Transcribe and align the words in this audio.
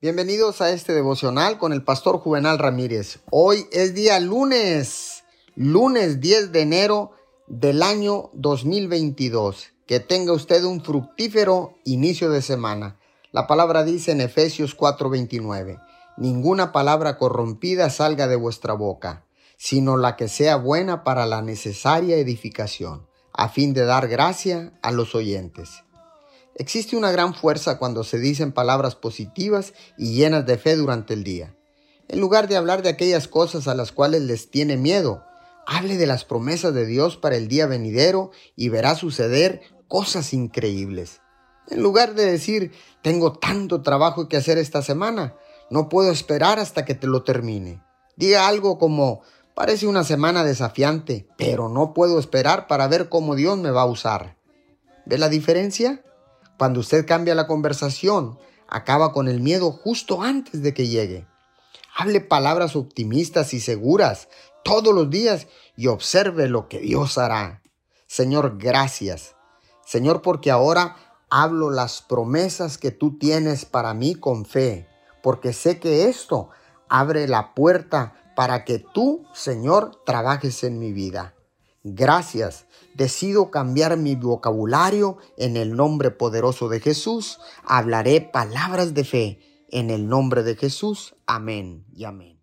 Bienvenidos 0.00 0.60
a 0.60 0.70
este 0.70 0.92
devocional 0.92 1.58
con 1.58 1.72
el 1.72 1.82
pastor 1.82 2.20
Juvenal 2.20 2.60
Ramírez. 2.60 3.18
Hoy 3.32 3.66
es 3.72 3.94
día 3.94 4.20
lunes, 4.20 5.24
lunes 5.56 6.20
10 6.20 6.52
de 6.52 6.60
enero 6.60 7.10
del 7.48 7.82
año 7.82 8.30
2022. 8.34 9.72
Que 9.88 9.98
tenga 9.98 10.32
usted 10.32 10.62
un 10.62 10.84
fructífero 10.84 11.74
inicio 11.82 12.30
de 12.30 12.42
semana. 12.42 13.00
La 13.32 13.48
palabra 13.48 13.82
dice 13.82 14.12
en 14.12 14.20
Efesios 14.20 14.76
4:29, 14.76 15.80
ninguna 16.16 16.70
palabra 16.70 17.18
corrompida 17.18 17.90
salga 17.90 18.28
de 18.28 18.36
vuestra 18.36 18.74
boca, 18.74 19.26
sino 19.56 19.96
la 19.96 20.14
que 20.14 20.28
sea 20.28 20.54
buena 20.54 21.02
para 21.02 21.26
la 21.26 21.42
necesaria 21.42 22.18
edificación, 22.18 23.08
a 23.32 23.48
fin 23.48 23.74
de 23.74 23.84
dar 23.84 24.06
gracia 24.06 24.78
a 24.80 24.92
los 24.92 25.16
oyentes. 25.16 25.82
Existe 26.58 26.96
una 26.96 27.12
gran 27.12 27.34
fuerza 27.34 27.78
cuando 27.78 28.02
se 28.02 28.18
dicen 28.18 28.50
palabras 28.50 28.96
positivas 28.96 29.74
y 29.96 30.14
llenas 30.14 30.44
de 30.44 30.58
fe 30.58 30.74
durante 30.74 31.14
el 31.14 31.22
día. 31.22 31.54
En 32.08 32.20
lugar 32.20 32.48
de 32.48 32.56
hablar 32.56 32.82
de 32.82 32.88
aquellas 32.88 33.28
cosas 33.28 33.68
a 33.68 33.76
las 33.76 33.92
cuales 33.92 34.22
les 34.22 34.50
tiene 34.50 34.76
miedo, 34.76 35.22
hable 35.68 35.96
de 35.96 36.06
las 36.06 36.24
promesas 36.24 36.74
de 36.74 36.84
Dios 36.84 37.16
para 37.16 37.36
el 37.36 37.46
día 37.46 37.66
venidero 37.66 38.32
y 38.56 38.70
verá 38.70 38.96
suceder 38.96 39.60
cosas 39.86 40.32
increíbles. 40.32 41.20
En 41.68 41.80
lugar 41.80 42.14
de 42.14 42.24
decir, 42.24 42.72
tengo 43.02 43.34
tanto 43.34 43.82
trabajo 43.82 44.28
que 44.28 44.36
hacer 44.36 44.58
esta 44.58 44.82
semana, 44.82 45.36
no 45.70 45.88
puedo 45.88 46.10
esperar 46.10 46.58
hasta 46.58 46.84
que 46.84 46.94
te 46.94 47.06
lo 47.06 47.22
termine. 47.22 47.84
Diga 48.16 48.48
algo 48.48 48.78
como, 48.78 49.20
parece 49.54 49.86
una 49.86 50.02
semana 50.02 50.42
desafiante, 50.42 51.28
pero 51.36 51.68
no 51.68 51.94
puedo 51.94 52.18
esperar 52.18 52.66
para 52.66 52.88
ver 52.88 53.08
cómo 53.08 53.36
Dios 53.36 53.56
me 53.58 53.70
va 53.70 53.82
a 53.82 53.86
usar. 53.86 54.38
¿Ve 55.06 55.18
la 55.18 55.28
diferencia? 55.28 56.02
Cuando 56.58 56.80
usted 56.80 57.06
cambia 57.06 57.36
la 57.36 57.46
conversación, 57.46 58.36
acaba 58.66 59.12
con 59.12 59.28
el 59.28 59.40
miedo 59.40 59.70
justo 59.70 60.22
antes 60.22 60.60
de 60.60 60.74
que 60.74 60.88
llegue. 60.88 61.26
Hable 61.96 62.20
palabras 62.20 62.74
optimistas 62.74 63.54
y 63.54 63.60
seguras 63.60 64.28
todos 64.64 64.92
los 64.92 65.08
días 65.08 65.46
y 65.76 65.86
observe 65.86 66.48
lo 66.48 66.68
que 66.68 66.80
Dios 66.80 67.16
hará. 67.16 67.62
Señor, 68.08 68.58
gracias. 68.58 69.36
Señor, 69.86 70.20
porque 70.20 70.50
ahora 70.50 70.96
hablo 71.30 71.70
las 71.70 72.02
promesas 72.02 72.76
que 72.76 72.90
tú 72.90 73.18
tienes 73.18 73.64
para 73.64 73.94
mí 73.94 74.16
con 74.16 74.44
fe, 74.44 74.88
porque 75.22 75.52
sé 75.52 75.78
que 75.78 76.08
esto 76.08 76.50
abre 76.88 77.28
la 77.28 77.54
puerta 77.54 78.14
para 78.34 78.64
que 78.64 78.80
tú, 78.80 79.26
Señor, 79.32 80.02
trabajes 80.04 80.64
en 80.64 80.78
mi 80.78 80.92
vida. 80.92 81.34
Gracias. 81.94 82.66
Decido 82.94 83.50
cambiar 83.50 83.96
mi 83.96 84.14
vocabulario 84.16 85.18
en 85.36 85.56
el 85.56 85.76
nombre 85.76 86.10
poderoso 86.10 86.68
de 86.68 86.80
Jesús. 86.80 87.38
Hablaré 87.64 88.20
palabras 88.20 88.94
de 88.94 89.04
fe 89.04 89.66
en 89.70 89.90
el 89.90 90.08
nombre 90.08 90.42
de 90.42 90.56
Jesús. 90.56 91.14
Amén 91.26 91.84
y 91.92 92.04
amén. 92.04 92.37